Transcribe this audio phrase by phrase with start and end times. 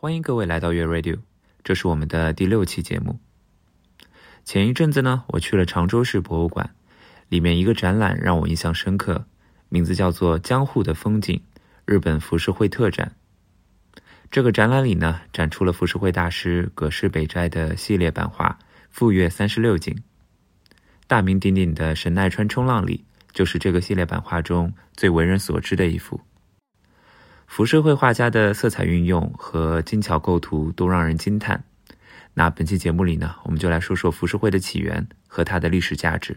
[0.00, 1.18] 欢迎各位来到月 Radio，
[1.64, 3.18] 这是我们的第六期节目。
[4.44, 6.72] 前一阵子呢，我去了常州市博物馆，
[7.28, 9.26] 里面一个展览让我印象深刻，
[9.68, 11.42] 名字叫做《江户的风景：
[11.84, 13.12] 日本浮世绘特展》。
[14.30, 18.56] 这个展览里呢，展出了浮世绘大师葛饰北斋的系列版画
[18.90, 19.92] 《富岳三十六景》。
[21.08, 26.20] 大名鼎鼎的神奈川冲浪里，就是这个系列版画中最为人所知的一幅。
[27.48, 31.64] 浮世绘画家的色彩运用和精巧构图都让人惊叹。
[32.34, 36.36] 那本期节目里呢，我们就来说说浮世绘的起源和它的历史价值。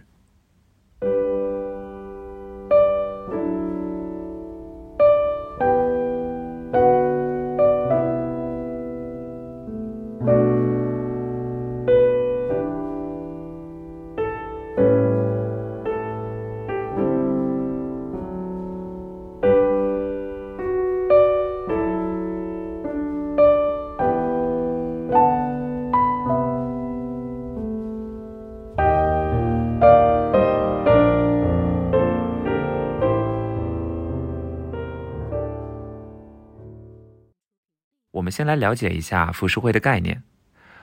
[38.12, 40.22] 我们先来了解一下浮世绘的概念。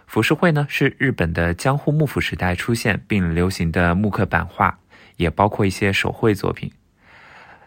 [0.07, 4.79] 浮世绘呢，是日本的江户幕府时代出现并流行的木刻版画，
[5.17, 6.73] 也包括一些手绘作品。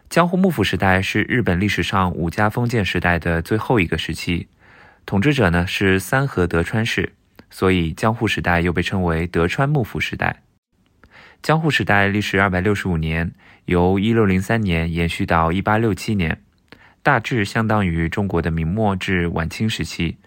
[0.10, 4.48] 江户幕府时代是日本历史上武家封建时代的最后一个时期，
[5.06, 7.14] 统治者呢是三河德川氏，
[7.52, 10.42] 所以江户时代又被称为德川幕府时代。
[11.44, 13.32] 江户时代历时二百六十五年，
[13.66, 16.42] 由一六零三年延续到一八六七年。
[17.04, 20.18] 大致相当于中国的明末至晚清时期。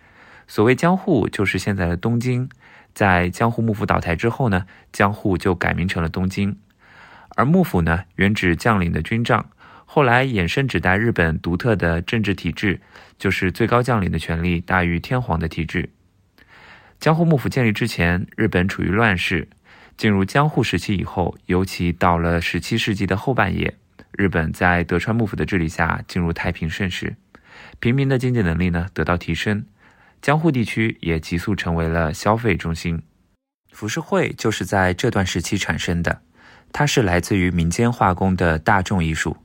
[0.47, 2.49] 所谓江户，就是现在的东京。
[2.93, 6.57] 在江户幕府倒台之后呢，江户就改名成了东京。
[7.37, 9.51] 而幕府呢，原指将领的军帐，
[9.85, 12.81] 后来衍生指代日本独特的政治体制，
[13.19, 15.91] 就是最高将领的权力大于天皇的体制。
[17.01, 19.49] 江户幕府建立之前，日本处于乱世；
[19.97, 23.75] 进入江户时期以后，尤其到了十七世纪的后半叶。
[24.17, 27.17] 日本在德川幕府的治理下进入太平盛世，
[27.81, 29.67] 平民的经济能力呢得到提升，
[30.23, 33.03] 江户地区也急速成为了消费中心。
[33.73, 36.23] 浮世绘就是在这段时期产生的，
[36.73, 39.37] 它是来自于民间画工的大众艺术。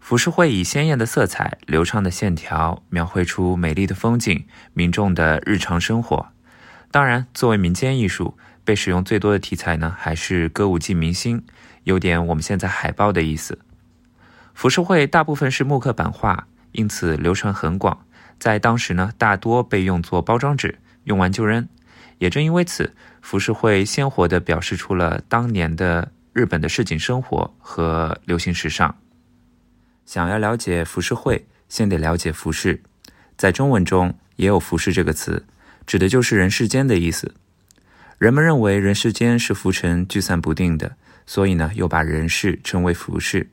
[0.00, 6.28] 浮世绘以鲜艳的色彩、流畅的线条，描绘出美丽的风景、民众的日常生活。
[6.90, 11.42] 当然，作为民间艺术，被使用最多的题材呢还是歌舞伎明星，
[11.84, 13.58] 有点我们现在海报的意思。
[14.54, 18.06] 浮世绘大部分是木刻版画，因此流传很广。
[18.38, 21.68] 在当时呢，大多被用作包装纸，用完就扔。
[22.18, 28.96] 也正因为此，浮世绘鲜活地表示出了当年的日本的市井生活和流行时尚。
[30.06, 32.82] 想要了解浮世绘，先得了解浮世。
[33.36, 35.44] 在中文中也有“浮世”这个词，
[35.86, 37.34] 指的就是人世间的意思。
[38.18, 43.50] 人们认为人世间是浮沉聚散不定的，所以呢，又把人世称为浮世。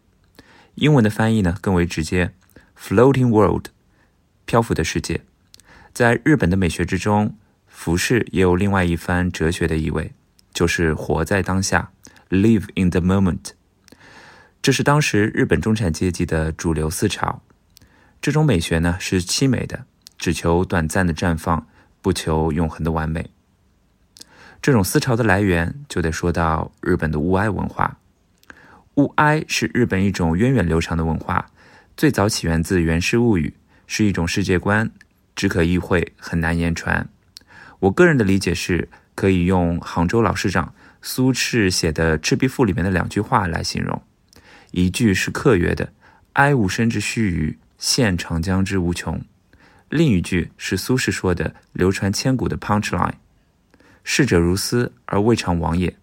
[0.76, 2.34] 英文的翻译呢更为直接
[2.78, 3.68] ，floating world，
[4.46, 5.22] 漂浮的世界。
[5.94, 7.36] 在日本的美学之中，
[7.68, 10.14] 浮世也有另外一番哲学的意味，
[10.54, 11.92] 就是活在当下
[12.30, 13.52] ，live in the moment。
[14.62, 17.42] 这是当时日本中产阶级的主流思潮。
[18.22, 19.86] 这种美学呢是凄美的，
[20.18, 21.68] 只求短暂的绽放，
[22.02, 23.32] 不求永恒的完美。
[24.62, 27.98] 这种思潮的来源就得说到日本的物哀文化。
[28.96, 31.46] 物哀是日本一种源远流长的文化，
[31.96, 33.48] 最早起源自《源氏物语》，
[33.88, 34.92] 是一种世界观，
[35.34, 37.08] 只可意会，很难言传。
[37.80, 44.02] 我个人的理解是，可以用杭州老市长苏轼写的《赤壁赋》里面的两句话来形容：
[44.72, 45.94] 一句是客曰的
[46.34, 49.24] “哀吾生之须臾，羡长江之无穷”，
[49.88, 53.14] 另一句是苏轼说的流传千古的 punch line：“
[54.04, 55.96] 逝者如斯而未尝往也，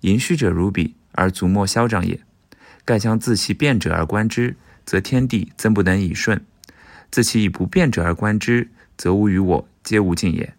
[0.00, 2.18] 盈虚者如彼而足莫消长也。”
[2.90, 6.36] 盖将自其变者而观之，则天地增不能以顺；
[7.12, 10.52] 自其以不变者而观之，则吾与我皆无尽也。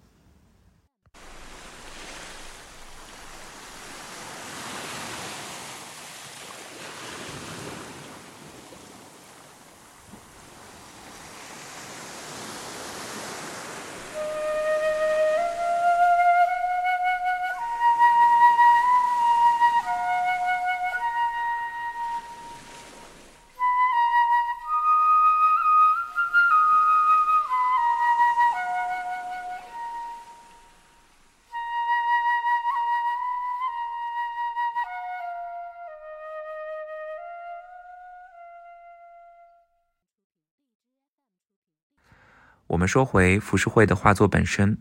[42.72, 44.78] 我们说回浮世绘的画作本身，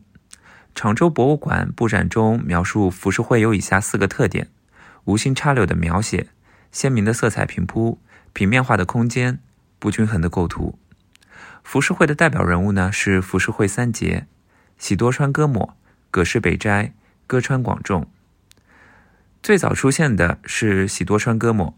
[0.77, 4.49] 常州博物馆布展中描述浮世绘有以下四个特点：
[5.07, 6.29] 无心插柳的描写、
[6.71, 8.01] 鲜明的色彩平铺、
[8.33, 9.41] 平面化的空间、
[9.81, 10.79] 不均衡的构图。
[11.65, 14.29] 浮世绘的代表人物呢是浮世绘三杰：
[14.79, 15.77] 喜多川歌抹、
[16.13, 16.95] 葛饰北斋、
[17.27, 18.09] 歌川广重。
[19.43, 21.75] 最早出现的是喜多川歌抹，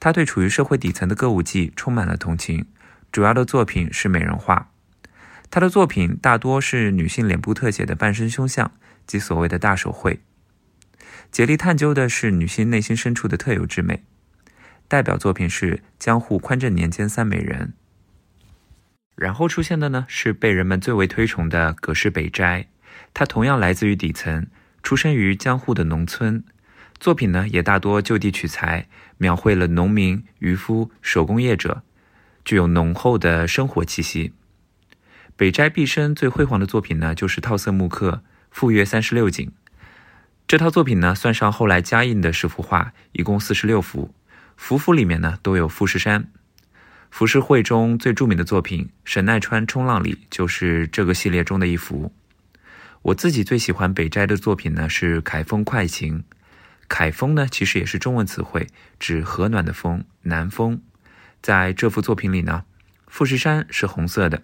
[0.00, 2.64] 他对处于社会底层的歌舞伎充满了同情，
[3.12, 4.69] 主要的作品是美人画。
[5.50, 8.70] 他的作品大多是女性脸部特写的半身胸像，
[9.04, 10.20] 即所谓的大手绘，
[11.32, 14.04] 竭力探究的是女性内心深处的特有之美。
[14.86, 17.72] 代表作品是江户宽正年间三美人。
[19.16, 22.68] 然后出现的呢是被人们最为推崇的葛饰北斋，
[23.12, 24.46] 他同样来自于底层，
[24.84, 26.42] 出生于江户的农村，
[26.98, 28.88] 作品呢也大多就地取材，
[29.18, 31.82] 描绘了农民、渔夫、手工业者，
[32.44, 34.32] 具有浓厚的生活气息。
[35.40, 39.46] 北斋毕生最辉煌的作品呢，就是套色木刻《富岳三十六景》。
[40.46, 44.14] 这套作品呢，算上后来加印的十幅画，一共四十六幅。
[44.58, 46.30] 幅幅里面呢，都有富士山。
[47.10, 52.12] 浮世绘中最著名的作品《神奈川冲浪里》就是这个系列中的一幅。
[53.00, 56.18] 我自己最喜欢北斋的作品呢，是《凯风快晴》。
[56.86, 58.66] 凯风呢，其实也是中文词汇，
[58.98, 60.82] 指和暖的风，南风。
[61.40, 62.64] 在这幅作品里呢，
[63.06, 64.42] 富士山是红色的。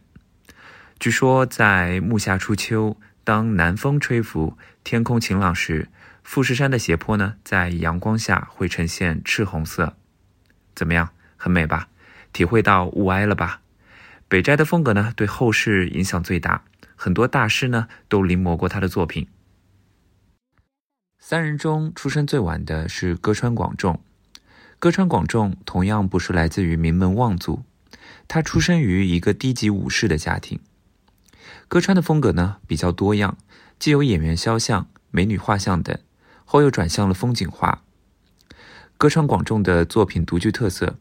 [0.99, 5.89] 据说，在暮夏初秋，当南风吹拂，天空晴朗时，
[6.23, 9.95] 富士山的斜坡呢，在阳光下会呈现赤红色。
[10.75, 11.89] 怎么样，很美吧？
[12.33, 13.61] 体会到物哀了吧？
[14.27, 16.65] 北斋的风格呢，对后世影响最大，
[16.97, 19.29] 很多大师呢都临摹过他的作品。
[21.19, 24.01] 三人中出生最晚的是歌川广重。
[24.79, 27.63] 歌川广重同样不是来自于名门望族，
[28.27, 30.59] 他出生于一个低级武士的家庭。
[31.69, 33.37] 歌川的风格呢比较多样，
[33.79, 35.99] 既有演员肖像、美女画像等，
[36.45, 37.83] 后又转向了风景画。
[38.97, 40.97] 歌川广重的作品独具特色，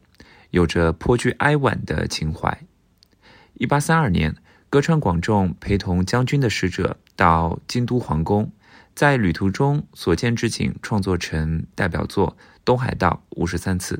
[0.50, 2.64] 有着颇具哀婉的情怀。
[3.54, 4.36] 一八三二年，
[4.70, 8.52] 歌川广重陪同将军的使者到京都皇宫，
[8.96, 12.32] 在旅途中所见之景创作成代表作
[12.66, 13.98] 《东海道五十三次》。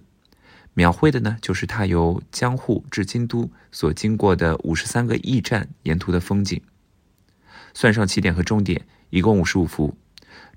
[0.74, 6.62] 描绘的呢，就是他由江户至京都所经过的五十三个驿站沿途的风景。
[7.74, 9.98] 算上起点和终点，一共五十五幅。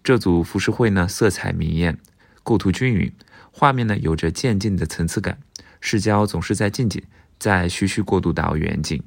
[0.04, 1.98] 这组浮世绘呢，色彩明艳，
[2.44, 3.12] 构图均匀，
[3.50, 5.36] 画面呢有着渐进的层次感，
[5.80, 7.02] 视角总是在近景，
[7.40, 9.02] 再徐徐过渡到远景。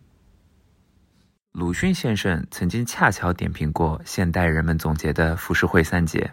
[1.53, 6.31] 鲁迅先生曾经恰巧点评过现代人们总结的浮世绘三杰。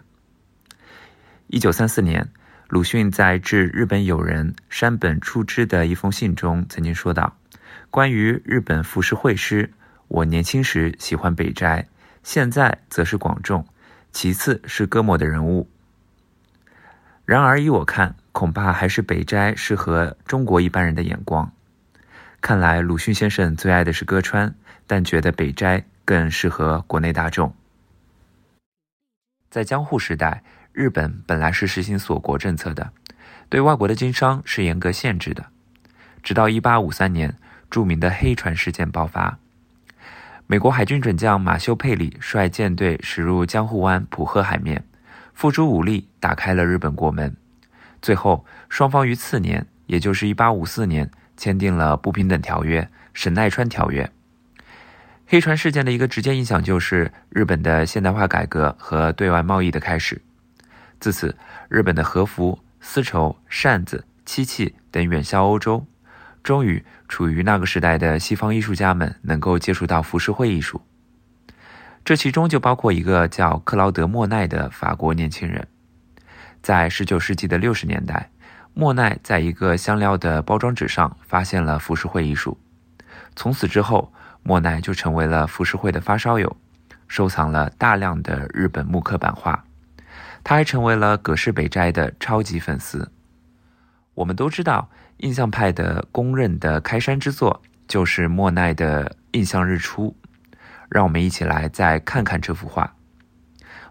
[1.47, 2.29] 一九三四年。
[2.67, 7.35] 鲁迅在致日本友人山本初之的一封信中曾经说道
[7.89, 9.73] ：“关于日本浮世绘师，
[10.07, 11.87] 我年轻时喜欢北斋，
[12.23, 13.65] 现在则是广重，
[14.11, 15.69] 其次是歌抹的人物。
[17.25, 21.51] 然而依我看，恐怕还是北斋适合中国一般人的眼光。
[22.41, 24.53] 看来鲁迅先生最爱的是歌川，
[24.87, 27.53] 但觉得北斋更适合国内大众。
[29.49, 32.93] 在江户时代。”日本本来是实行锁国政策的，
[33.49, 35.47] 对外国的经商是严格限制的。
[36.21, 37.35] 直到1853年，
[37.69, 39.37] 著名的黑船事件爆发，
[40.47, 44.83] 美国海军准将马修·佩里率舰队驶入江户湾浦贺海面，
[45.33, 47.35] 付诸武力打开了日本国门。
[48.01, 52.81] 最后，双方于次年，也就是1854年，签订了不平等条约
[53.13, 54.03] 《神奈川条约》。
[55.27, 60.19] 黑船事件的一个直接影响就是日本的现代化改革和对外贸易的开始。
[60.99, 65.85] 自此，日本的和服、丝绸、扇子、漆器等远销欧洲。
[66.43, 70.81] 终于，处于那个时代的西方艺术家们能够接触到浮世绘艺术。
[72.03, 75.67] 这其中就包括一个叫克劳德·莫奈的法国年轻人。
[76.61, 78.31] 在19世纪的60年代，
[78.73, 82.57] 莫奈在一个香料的包装纸上发现了浮世绘艺术。
[83.35, 86.57] 从此之后，莫奈就成为了浮世绘的发烧友，
[87.07, 89.63] 收藏了大量的日本木刻版画。
[90.43, 93.11] 他还成为了葛饰北斋的超级粉丝。
[94.15, 100.09] 我们都知道，印象派的公认的开山之作就是莫奈的《印象日出》。
[100.89, 102.95] 让我们一起来再看看这幅画。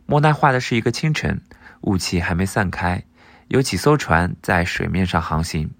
[0.04, 1.40] 莫奈画的是一个清晨，
[1.82, 3.04] 雾气还没散开，
[3.46, 5.70] 有几艘船在水面上航行，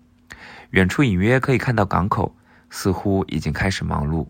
[0.70, 2.36] 远处隐约可以看到港口，
[2.70, 4.28] 似乎已经开始忙碌。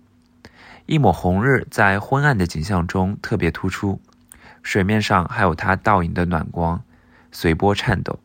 [0.86, 4.00] 一抹红日在昏暗的景象中特别突出。
[4.62, 6.82] 水面上还有它倒影的暖光，
[7.30, 8.18] 随波颤抖。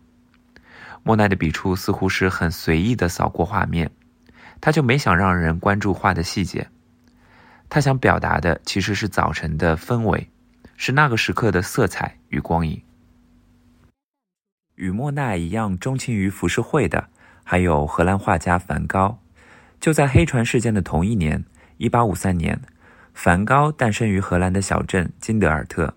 [1.03, 3.91] 莫奈的笔触似乎是很随意的扫过画面，
[4.61, 6.69] 他就没想让人关注画的细节。
[7.69, 10.29] 他想表达的其实是早晨的氛围，
[10.77, 12.81] 是那个时刻的色彩与光影。
[14.75, 17.09] 与莫奈一样钟情于浮世绘的，
[17.43, 19.19] 还有荷兰画家梵高。
[19.79, 21.43] 就在黑船事件的同一年
[21.79, 22.61] ，1853年，
[23.13, 25.93] 梵高诞生于荷兰的小镇金德尔特。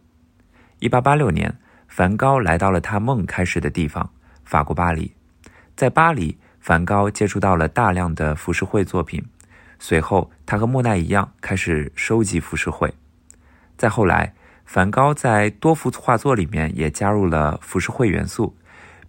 [0.81, 1.55] 1886年，
[1.87, 4.11] 梵高来到了他梦开始的地方——
[4.47, 5.13] 法国巴黎。
[5.77, 9.23] 在巴黎，梵高接触到了大量的浮世绘作品。
[9.79, 12.91] 随后，他和莫奈一样开始收集浮世绘。
[13.77, 14.33] 再后来，
[14.65, 18.57] 梵高在多幅画作里面也加入了浮世绘元素，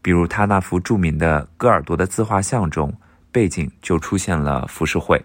[0.02, 2.94] 比如他那幅著名的戈尔多的自画像中，
[3.32, 5.24] 背景就出现了浮世绘。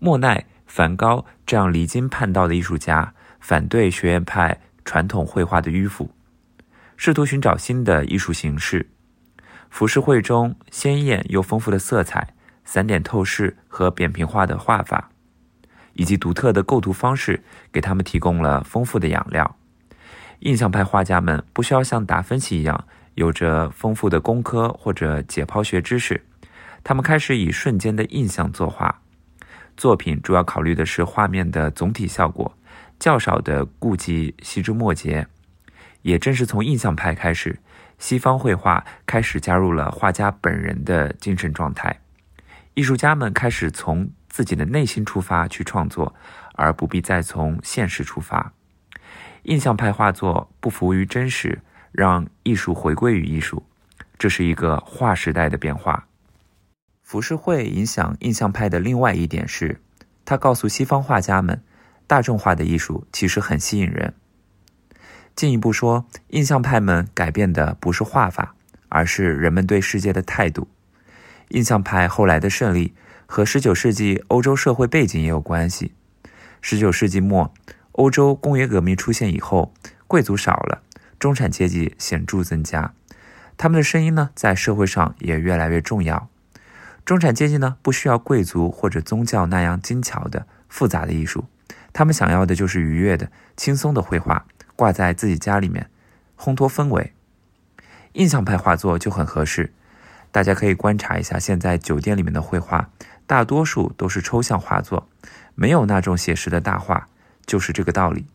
[0.00, 6.10] 莫奈、梵高这样离经叛道的艺术家，反对学院派传统绘画的迂腐，
[6.96, 8.90] 试图寻找新的艺术形式。
[9.70, 12.34] 浮世绘中鲜艳又丰富的色彩。
[12.64, 15.10] 散点透视和扁平化的画法，
[15.94, 19.56] 以及独特的构图方式，给他们提供了丰富的养料。
[20.38, 22.84] 印象派画家们不需要像达芬奇一样
[23.14, 26.24] 有着丰富的工科或者解剖学知识，
[26.84, 29.02] 他们开始以瞬间的印象作画。
[29.76, 32.56] 作品主要考虑的是画面的总体效果，
[33.00, 35.26] 较少的顾及细枝末节。
[36.02, 37.58] 也正是从印象派开始，
[37.98, 42.00] 西方绘画开始加入了画家本人的精神状态。
[42.74, 46.14] 艺术家们开始从自己的内心出发去创作，
[46.54, 48.52] 而不必再从现实出发。
[49.42, 53.62] 印象派画作不服于真实，让艺术回归于艺术，
[54.18, 56.06] 这是一个划时代的变化。
[57.02, 59.80] 浮世绘影响印象派的另外一点是，
[60.24, 61.62] 它告诉西方画家们，
[62.06, 64.14] 大众化的艺术其实很吸引人。
[65.34, 68.54] 进一步说，印象派们改变的不是画法，
[68.88, 70.68] 而是人们对世界的态度。
[71.48, 72.94] 印象派后来的胜利
[73.26, 75.92] 和19世纪欧洲社会背景也有关系。
[76.62, 77.52] 19世纪末，
[77.92, 79.74] 欧洲工业革命出现以后，
[80.06, 80.82] 贵族少了，
[81.18, 82.94] 中产阶级显著增加，
[83.56, 86.28] 他们的声音呢，在社会上也越来越重要。
[87.04, 91.46] 中产阶级呢，不需要贵族或者宗教那样精巧的、复杂的艺术，
[91.92, 94.46] 他们想要的就是愉悦的、轻松的绘画，
[94.82, 95.88] 挂在自己家里面，
[96.36, 97.12] 烘托氛围。
[98.14, 99.72] 印象派画作就很合适。
[100.32, 102.90] 大家可以观察一下，现在酒店里面的绘画，
[103.24, 105.08] 大多数都是抽象画作，
[105.54, 107.06] 没有那种写实的大画，
[107.46, 108.26] 就是这个道理。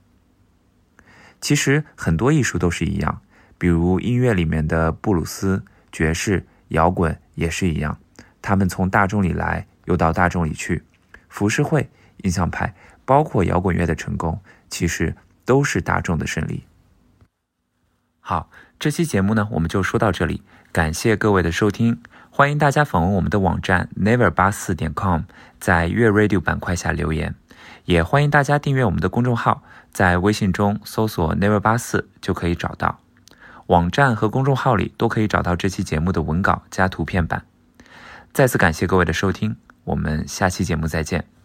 [1.41, 3.19] 其实很多艺术都是一样，
[3.57, 7.99] 比如音乐里面的布鲁斯、爵士、摇滚也是一样，
[8.41, 10.81] 他们从大众里来，又到大众里去。
[11.27, 11.89] 浮世绘、
[12.23, 12.73] 印象派，
[13.03, 14.39] 包括摇滚乐的成功，
[14.69, 15.13] 其实
[15.47, 16.65] 都是大众的胜利。
[18.19, 20.43] 好，这期节目呢，我们就说到这里。
[20.73, 25.21] 感谢各位的收听，欢迎大家访问我们的网站 never 八四点 com，
[25.59, 27.33] 在月 radio 板块下留言，
[27.85, 32.99] 也欢迎大家订阅我们的公众号，在微信中搜索 never 八四就可以找到。
[33.67, 37.45] 网站和公众号里都可以找到这期节目的文稿加图片版。
[38.33, 41.36] 再次感谢各位的收听，我们下期节目再见。